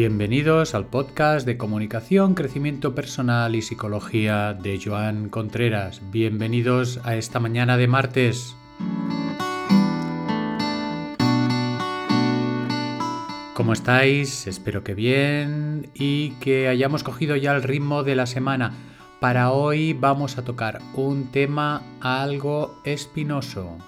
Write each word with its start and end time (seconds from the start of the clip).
Bienvenidos 0.00 0.76
al 0.76 0.86
podcast 0.86 1.44
de 1.44 1.58
comunicación, 1.58 2.36
crecimiento 2.36 2.94
personal 2.94 3.56
y 3.56 3.62
psicología 3.62 4.54
de 4.54 4.80
Joan 4.80 5.28
Contreras. 5.28 6.00
Bienvenidos 6.12 7.00
a 7.02 7.16
esta 7.16 7.40
mañana 7.40 7.76
de 7.76 7.88
martes. 7.88 8.54
¿Cómo 13.54 13.72
estáis? 13.72 14.46
Espero 14.46 14.84
que 14.84 14.94
bien 14.94 15.90
y 15.94 16.30
que 16.34 16.68
hayamos 16.68 17.02
cogido 17.02 17.34
ya 17.34 17.56
el 17.56 17.64
ritmo 17.64 18.04
de 18.04 18.14
la 18.14 18.26
semana. 18.26 18.74
Para 19.18 19.50
hoy 19.50 19.94
vamos 19.94 20.38
a 20.38 20.44
tocar 20.44 20.78
un 20.94 21.32
tema 21.32 21.82
algo 22.00 22.80
espinoso. 22.84 23.78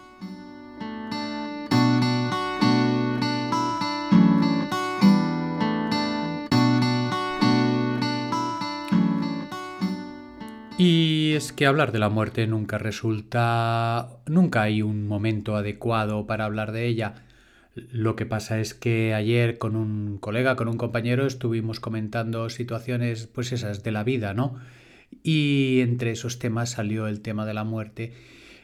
Y 10.83 11.35
es 11.35 11.53
que 11.53 11.67
hablar 11.67 11.93
de 11.93 11.99
la 11.99 12.09
muerte 12.09 12.47
nunca 12.47 12.79
resulta... 12.79 14.09
nunca 14.25 14.63
hay 14.63 14.81
un 14.81 15.07
momento 15.07 15.55
adecuado 15.57 16.27
para 16.27 16.47
hablar 16.47 16.73
de 16.73 16.87
ella. 16.87 17.17
Lo 17.75 18.17
que 18.17 18.25
pasa 18.25 18.61
es 18.61 18.73
que 18.73 19.13
ayer 19.13 19.59
con 19.59 19.77
un 19.77 20.17
colega, 20.17 20.57
con 20.57 20.69
un 20.69 20.79
compañero, 20.79 21.27
estuvimos 21.27 21.81
comentando 21.81 22.49
situaciones, 22.49 23.27
pues 23.27 23.53
esas, 23.53 23.83
de 23.83 23.91
la 23.91 24.05
vida, 24.05 24.33
¿no? 24.33 24.57
Y 25.23 25.81
entre 25.83 26.13
esos 26.13 26.39
temas 26.39 26.71
salió 26.71 27.09
el 27.09 27.21
tema 27.21 27.45
de 27.45 27.53
la 27.53 27.65
muerte. 27.65 28.15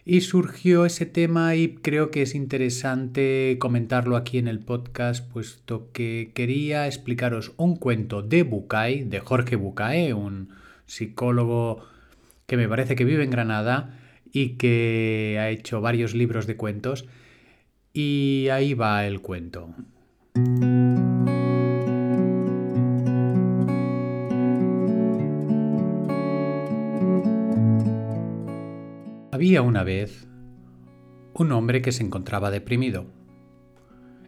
Y 0.06 0.22
surgió 0.22 0.86
ese 0.86 1.04
tema 1.04 1.54
y 1.54 1.74
creo 1.74 2.10
que 2.10 2.22
es 2.22 2.34
interesante 2.34 3.58
comentarlo 3.60 4.16
aquí 4.16 4.38
en 4.38 4.48
el 4.48 4.60
podcast, 4.60 5.30
puesto 5.30 5.92
que 5.92 6.30
quería 6.32 6.86
explicaros 6.86 7.52
un 7.58 7.76
cuento 7.76 8.22
de 8.22 8.42
Bucay, 8.42 9.04
de 9.04 9.20
Jorge 9.20 9.56
Bucay, 9.56 10.12
un 10.12 10.48
psicólogo 10.86 11.84
que 12.46 12.56
me 12.56 12.68
parece 12.68 12.96
que 12.96 13.04
vive 13.04 13.24
en 13.24 13.30
Granada 13.30 13.98
y 14.32 14.56
que 14.56 15.36
ha 15.40 15.50
hecho 15.50 15.80
varios 15.80 16.14
libros 16.14 16.46
de 16.46 16.56
cuentos. 16.56 17.06
Y 17.92 18.48
ahí 18.52 18.74
va 18.74 19.06
el 19.06 19.20
cuento. 19.20 19.74
Había 29.32 29.62
una 29.62 29.84
vez 29.84 30.26
un 31.34 31.52
hombre 31.52 31.82
que 31.82 31.92
se 31.92 32.02
encontraba 32.02 32.50
deprimido. 32.50 33.06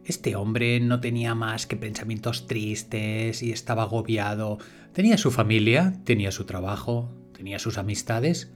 Este 0.05 0.37
hombre 0.37 0.81
no 0.81 1.01
tenía 1.01 1.35
más 1.35 1.67
que 1.67 1.77
pensamientos 1.77 2.47
tristes 2.47 3.43
y 3.43 3.53
estaba 3.53 3.83
agobiado. 3.83 4.59
Tenía 4.93 5.19
su 5.19 5.31
familia, 5.31 5.95
tenía 6.05 6.31
su 6.33 6.45
trabajo, 6.45 7.18
tenía 7.39 7.61
sus 7.61 7.79
amistades, 7.79 8.53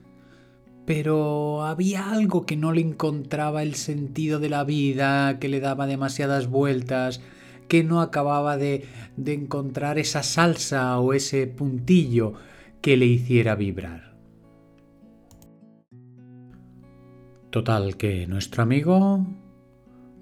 pero 0.84 1.62
había 1.62 2.10
algo 2.10 2.44
que 2.44 2.56
no 2.56 2.72
le 2.72 2.80
encontraba 2.80 3.62
el 3.62 3.76
sentido 3.76 4.40
de 4.40 4.48
la 4.50 4.64
vida, 4.64 5.38
que 5.38 5.48
le 5.48 5.60
daba 5.60 5.86
demasiadas 5.86 6.48
vueltas, 6.48 7.20
que 7.68 7.84
no 7.84 8.00
acababa 8.00 8.56
de, 8.56 8.84
de 9.16 9.34
encontrar 9.34 10.00
esa 10.00 10.24
salsa 10.24 10.98
o 10.98 11.12
ese 11.12 11.46
puntillo 11.46 12.34
que 12.80 12.96
le 12.96 13.06
hiciera 13.06 13.54
vibrar. 13.54 14.16
Total 17.50 17.96
que 17.96 18.26
nuestro 18.26 18.64
amigo, 18.64 19.24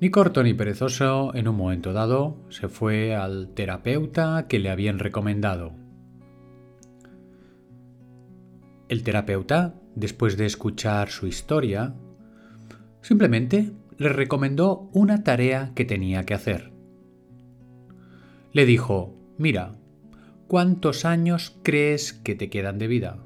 ni 0.01 0.11
corto 0.11 0.43
ni 0.43 0.53
perezoso, 0.53 1.35
en 1.35 1.49
un 1.49 1.57
momento 1.57 1.95
dado 1.95 2.37
se 2.51 2.69
fue 2.69 3.17
al 3.17 3.55
terapeuta 3.55 4.47
que 4.49 4.59
le 4.59 4.69
habían 4.69 4.99
recomendado. 4.99 5.80
El 8.91 9.05
terapeuta, 9.05 9.77
después 9.95 10.37
de 10.37 10.47
escuchar 10.47 11.11
su 11.11 11.29
historia, 11.29 11.95
simplemente 13.03 13.71
le 13.99 14.09
recomendó 14.09 14.91
una 14.93 15.23
tarea 15.23 15.71
que 15.77 15.85
tenía 15.85 16.25
que 16.25 16.35
hacer. 16.35 16.73
Le 18.53 18.67
dijo, 18.67 19.15
mira, 19.39 19.77
¿cuántos 20.49 21.05
años 21.05 21.57
crees 21.63 22.13
que 22.13 22.35
te 22.35 22.51
quedan 22.51 22.79
de 22.79 22.89
vida? 22.89 23.19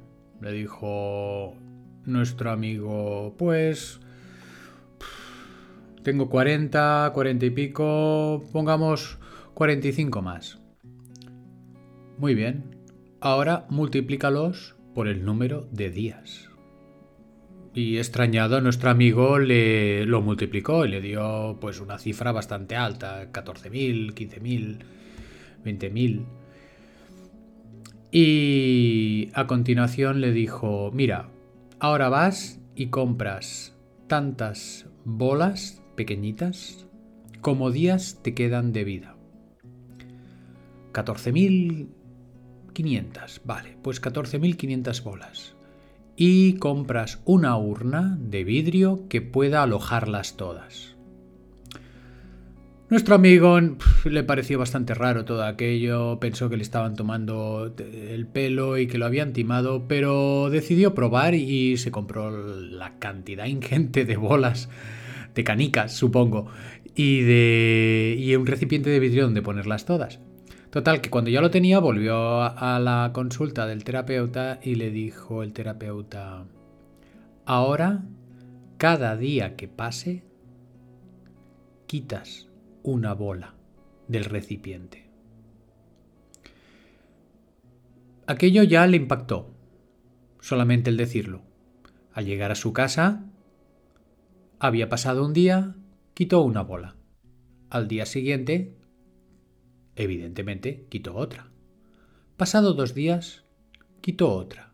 Le 0.43 0.53
dijo 0.53 1.55
nuestro 2.05 2.51
amigo, 2.51 3.35
pues... 3.39 4.01
Tengo 6.03 6.29
40, 6.29 7.11
40 7.15 7.47
y 7.47 7.51
pico, 7.51 8.45
pongamos 8.53 9.19
45 9.55 10.21
más. 10.21 10.61
Muy 12.19 12.35
bien, 12.35 12.77
ahora 13.23 13.65
multiplícalos 13.71 14.77
por 14.95 15.09
el 15.09 15.25
número 15.25 15.69
de 15.73 15.91
días. 15.91 16.49
Y 17.75 17.99
extrañado, 17.99 18.61
nuestro 18.61 18.91
amigo 18.91 19.39
le 19.39 20.07
lo 20.07 20.23
multiplicó 20.23 20.85
y 20.85 20.89
le 20.89 21.01
dio 21.01 21.59
pues 21.61 21.81
una 21.81 21.99
cifra 21.99 22.31
bastante 22.31 22.77
alta, 22.77 23.33
14.000, 23.33 24.15
15.000, 24.15 24.79
20.000. 25.65 26.25
Y 28.13 29.31
a 29.35 29.49
continuación 29.49 30.21
le 30.21 30.31
dijo, 30.31 30.93
mira, 30.95 31.31
ahora 31.81 32.09
vas 32.09 32.61
y 32.77 32.87
compras 32.87 33.77
tantas 34.07 34.87
bolas 35.05 35.83
pequeñitas 35.97 36.87
como 37.41 37.73
días 37.73 38.21
te 38.23 38.35
quedan 38.35 38.73
de 38.73 38.85
vida. 38.85 39.17
14.000 40.93 41.89
500, 42.75 43.41
vale, 43.45 43.79
pues 43.83 44.03
14.500 44.03 45.03
bolas. 45.03 45.55
Y 46.17 46.55
compras 46.55 47.21
una 47.25 47.57
urna 47.57 48.19
de 48.21 48.45
vidrio 48.45 49.09
que 49.09 49.23
pueda 49.23 49.63
alojarlas 49.63 50.37
todas. 50.37 50.95
Nuestro 52.91 53.15
amigo 53.15 53.59
le 54.05 54.25
pareció 54.25 54.59
bastante 54.59 54.93
raro 54.95 55.25
todo 55.25 55.43
aquello, 55.45 56.21
pensó 56.21 56.51
que 56.51 56.57
le 56.57 56.63
estaban 56.63 56.95
tomando 56.95 57.75
el 57.79 58.27
pelo 58.27 58.77
y 58.79 58.87
que 58.87 58.99
lo 58.99 59.07
habían 59.07 59.33
timado, 59.33 59.89
pero 59.89 60.51
decidió 60.51 60.95
probar 60.95 61.35
y 61.35 61.79
se 61.79 61.91
compró 61.91 62.31
la 62.31 62.99
cantidad 62.99 63.47
ingente 63.47 64.05
de 64.05 64.17
bolas, 64.17 64.69
de 65.35 65.45
canicas, 65.45 65.93
supongo, 65.93 66.47
y 66.95 67.23
de 67.23 68.17
y 68.19 68.37
un 68.37 68.47
recipiente 68.47 68.91
de 68.91 69.01
vidrio 69.01 69.25
donde 69.25 69.43
ponerlas 69.43 69.87
todas. 69.87 70.21
Total, 70.75 71.01
que 71.01 71.09
cuando 71.09 71.31
ya 71.31 71.41
lo 71.41 71.53
tenía 71.53 71.79
volvió 71.79 72.43
a 72.43 72.81
la 72.81 73.13
consulta 73.15 73.65
del 73.65 73.85
terapeuta 73.85 74.59
y 74.61 74.75
le 74.75 74.91
dijo 74.91 75.45
el 75.45 75.53
terapeuta, 75.53 76.47
ahora, 77.47 78.03
cada 78.77 79.17
día 79.17 79.55
que 79.55 79.69
pase, 79.69 80.25
quitas 81.87 82.49
una 82.83 83.15
bola 83.15 83.55
del 84.09 84.25
recipiente. 84.25 85.09
Aquello 88.27 88.65
ya 88.65 88.85
le 88.89 88.97
impactó, 88.97 89.55
solamente 90.41 90.91
el 90.91 90.97
decirlo. 90.97 91.43
Al 92.13 92.27
llegar 92.27 92.51
a 92.51 92.57
su 92.57 92.73
casa, 92.73 93.23
había 94.59 94.89
pasado 94.89 95.25
un 95.25 95.35
día, 95.35 95.77
quitó 96.15 96.43
una 96.43 96.63
bola. 96.63 96.97
Al 97.71 97.87
día 97.87 98.07
siguiente, 98.07 98.75
Evidentemente, 99.97 100.87
quitó 100.89 101.15
otra. 101.15 101.49
Pasado 102.37 102.75
dos 102.75 102.95
días, 102.95 103.45
quitó 104.01 104.33
otra. 104.33 104.73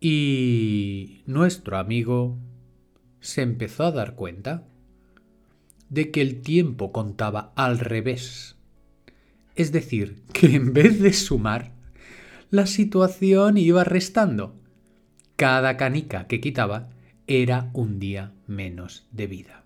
Y 0.00 1.22
nuestro 1.26 1.78
amigo 1.78 2.38
se 3.20 3.42
empezó 3.42 3.84
a 3.84 3.92
dar 3.92 4.14
cuenta 4.14 4.66
de 5.88 6.10
que 6.10 6.20
el 6.20 6.42
tiempo 6.42 6.92
contaba 6.92 7.52
al 7.56 7.78
revés. 7.78 8.56
Es 9.56 9.72
decir, 9.72 10.22
que 10.32 10.54
en 10.54 10.72
vez 10.72 11.00
de 11.00 11.12
sumar, 11.12 11.72
la 12.50 12.66
situación 12.66 13.56
iba 13.56 13.82
restando. 13.82 14.54
Cada 15.36 15.76
canica 15.76 16.26
que 16.26 16.40
quitaba 16.40 16.90
era 17.26 17.70
un 17.72 17.98
día 17.98 18.32
menos 18.46 19.08
de 19.10 19.26
vida 19.26 19.63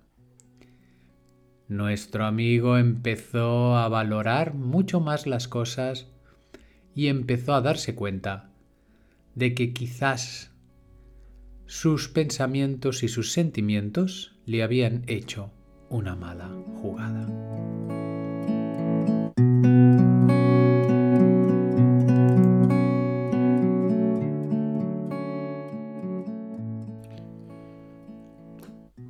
nuestro 1.68 2.24
amigo 2.24 2.78
empezó 2.78 3.76
a 3.76 3.88
valorar 3.88 4.54
mucho 4.54 5.00
más 5.00 5.26
las 5.26 5.48
cosas 5.48 6.06
y 6.94 7.08
empezó 7.08 7.54
a 7.54 7.60
darse 7.60 7.94
cuenta 7.94 8.50
de 9.34 9.54
que 9.54 9.72
quizás 9.72 10.50
sus 11.66 12.08
pensamientos 12.08 13.02
y 13.02 13.08
sus 13.08 13.32
sentimientos 13.32 14.34
le 14.46 14.62
habían 14.62 15.04
hecho 15.06 15.50
una 15.90 16.16
mala 16.16 16.50
jugada. 16.80 17.28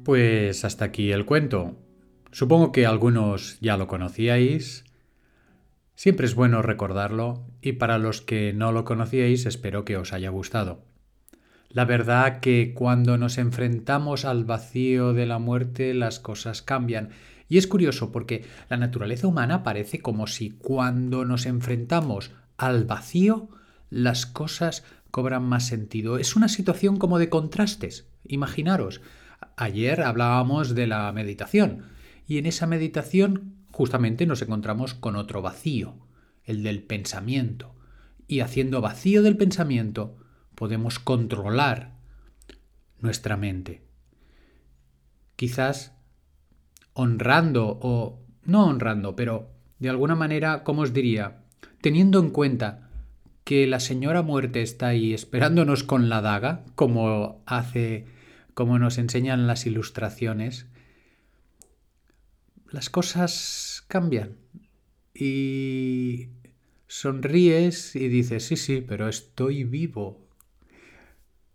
Pues 0.05 0.65
hasta 0.65 0.87
aquí 0.87 1.13
el 1.13 1.25
cuento. 1.25 1.77
Supongo 2.31 2.73
que 2.73 2.87
algunos 2.87 3.59
ya 3.61 3.77
lo 3.77 3.87
conocíais. 3.87 4.85
Siempre 5.95 6.27
es 6.27 6.35
bueno 6.35 6.63
recordarlo 6.63 7.47
y 7.63 7.73
para 7.73 7.99
los 7.99 8.21
que 8.21 8.53
no 8.53 8.71
lo 8.71 8.85
conocíais 8.85 9.47
espero 9.47 9.85
que 9.85 9.97
os 9.97 10.13
haya 10.13 10.29
gustado. 10.31 10.85
La 11.71 11.85
verdad 11.85 12.41
que 12.41 12.73
cuando 12.75 13.19
nos 13.19 13.39
enfrentamos 13.39 14.25
al 14.25 14.45
vacío 14.45 15.13
de 15.13 15.27
la 15.27 15.39
muerte 15.39 15.95
las 15.95 16.21
cosas 16.21 16.63
cambian. 16.63 17.11
Y 17.49 17.57
es 17.57 17.67
curioso 17.67 18.13
porque 18.13 18.45
la 18.69 18.77
naturaleza 18.77 19.27
humana 19.27 19.63
parece 19.63 20.01
como 20.01 20.27
si 20.27 20.51
cuando 20.51 21.25
nos 21.25 21.47
enfrentamos 21.47 22.31
al 22.59 22.85
vacío 22.85 23.49
las 23.91 24.27
cosas 24.27 24.85
cobran 25.11 25.45
más 25.45 25.67
sentido. 25.67 26.19
Es 26.19 26.37
una 26.37 26.49
situación 26.49 26.99
como 26.99 27.19
de 27.19 27.31
contrastes. 27.31 28.07
Imaginaros, 28.27 29.01
ayer 29.57 30.03
hablábamos 30.03 30.75
de 30.75 30.87
la 30.87 31.11
meditación 31.13 31.98
y 32.29 32.37
en 32.37 32.47
esa 32.47 32.67
meditación 32.67 33.55
justamente 33.73 34.27
nos 34.27 34.43
encontramos 34.43 34.93
con 34.93 35.17
otro 35.17 35.41
vacío, 35.41 35.97
el 36.45 36.63
del 36.63 36.83
pensamiento. 36.83 37.75
Y 38.27 38.41
haciendo 38.41 38.83
vacío 38.83 39.23
del 39.23 39.39
pensamiento, 39.39 40.19
podemos 40.55 40.99
controlar 40.99 41.97
nuestra 43.01 43.39
mente. 43.39 43.83
Quizás 45.37 45.95
honrando 46.93 47.79
o 47.81 48.21
no 48.43 48.67
honrando, 48.67 49.17
pero 49.17 49.51
de 49.79 49.89
alguna 49.89 50.15
manera, 50.15 50.65
¿cómo 50.65 50.83
os 50.83 50.93
diría? 50.93 51.45
Teniendo 51.81 52.21
en 52.21 52.29
cuenta 52.29 52.91
que 53.45 53.67
la 53.67 53.81
señora 53.81 54.21
muerte 54.21 54.61
está 54.61 54.89
ahí 54.89 55.15
esperándonos 55.15 55.83
con 55.83 56.11
la 56.11 56.21
daga, 56.21 56.67
como 56.75 57.43
hace, 57.47 58.05
como 58.53 58.79
nos 58.79 58.99
enseñan 58.99 59.47
las 59.47 59.65
ilustraciones, 59.65 60.67
las 62.71 62.91
cosas 62.91 63.85
cambian 63.89 64.37
y 65.15 66.29
sonríes 66.87 67.97
y 67.97 68.09
dices, 68.09 68.45
sí, 68.47 68.57
sí, 68.57 68.85
pero 68.87 69.09
estoy 69.09 69.65
vivo. 69.65 70.27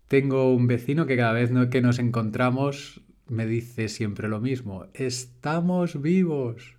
Tengo 0.08 0.54
un 0.54 0.66
vecino 0.66 1.06
que 1.06 1.16
cada 1.16 1.32
vez 1.32 1.50
que 1.70 1.80
nos 1.80 1.98
encontramos 1.98 3.00
me 3.26 3.46
dice 3.46 3.88
siempre 3.88 4.28
lo 4.28 4.40
mismo, 4.40 4.86
estamos 4.94 6.00
vivos. 6.00 6.76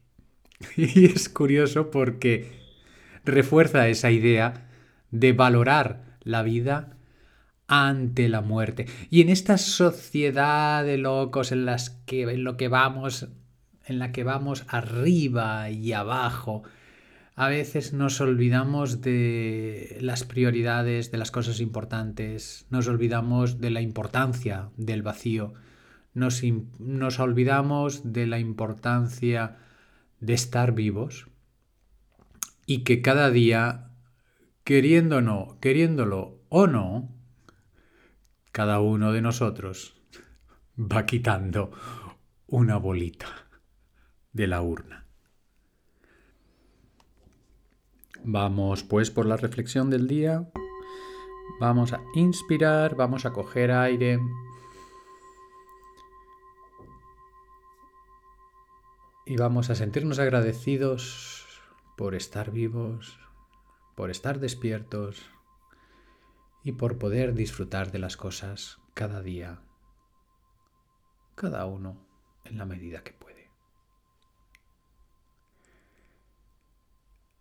Y 0.78 1.06
es 1.06 1.28
curioso 1.28 1.92
porque 1.92 2.52
refuerza 3.26 3.90
esa 3.90 4.10
idea 4.10 4.70
de 5.12 5.34
valorar 5.34 6.18
la 6.22 6.44
vida 6.44 6.98
ante 7.68 8.30
la 8.30 8.42
muerte. 8.42 8.86
Y 9.10 9.22
en 9.22 9.30
esta 9.30 9.58
sociedad 9.58 10.86
de 10.86 10.98
locos 10.98 11.52
en 11.52 11.66
las 11.66 11.90
que 11.90 12.22
en 12.24 12.44
lo 12.44 12.56
que 12.58 12.68
vamos 12.68 13.28
en 13.88 14.00
la 14.00 14.12
que 14.12 14.24
vamos 14.24 14.66
arriba 14.68 15.70
y 15.70 15.94
abajo. 15.94 16.64
A 17.36 17.50
veces 17.50 17.94
nos 17.94 18.22
olvidamos 18.22 19.02
de 19.02 19.98
las 20.02 20.24
prioridades, 20.24 21.12
de 21.12 21.18
las 21.18 21.32
cosas 21.32 21.60
importantes, 21.60 22.66
nos 22.70 22.88
olvidamos 22.88 23.60
de 23.60 23.70
la 23.72 23.82
importancia 23.82 24.70
del 24.78 25.04
vacío, 25.04 25.54
nos, 26.14 26.42
nos 26.80 27.20
olvidamos 27.20 28.14
de 28.14 28.26
la 28.26 28.40
importancia 28.40 29.58
de 30.22 30.34
estar 30.34 30.74
vivos 30.74 31.28
y 32.66 32.84
que 32.84 33.02
cada 33.02 33.30
día, 33.30 33.90
queriéndonos, 34.64 35.56
queriéndolo 35.56 36.40
o 36.48 36.68
no, 36.68 37.10
cada 38.54 38.80
uno 38.80 39.12
de 39.12 39.22
nosotros 39.22 39.94
va 40.80 41.06
quitando 41.06 41.72
una 42.48 42.78
bolita 42.78 43.45
de 44.36 44.48
la 44.48 44.62
urna. 44.62 45.06
Vamos 48.24 48.84
pues 48.84 49.10
por 49.10 49.26
la 49.26 49.38
reflexión 49.38 49.90
del 49.90 50.08
día. 50.08 50.52
Vamos 51.60 51.94
a 51.94 52.02
inspirar, 52.16 52.96
vamos 52.96 53.26
a 53.26 53.32
coger 53.32 53.72
aire. 53.72 54.20
Y 59.26 59.38
vamos 59.38 59.70
a 59.70 59.76
sentirnos 59.76 60.20
agradecidos 60.20 61.46
por 61.96 62.14
estar 62.14 62.52
vivos, 62.52 63.18
por 63.96 64.12
estar 64.12 64.40
despiertos 64.40 65.32
y 66.62 66.74
por 66.74 66.98
poder 66.98 67.34
disfrutar 67.36 67.92
de 67.92 68.00
las 68.00 68.18
cosas 68.18 68.80
cada 68.94 69.22
día, 69.22 69.62
cada 71.36 71.66
uno 71.66 72.06
en 72.44 72.58
la 72.58 72.66
medida 72.66 73.02
que 73.02 73.14
puede. 73.14 73.45